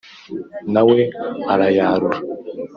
[0.73, 0.99] na we
[1.53, 2.17] arayarura,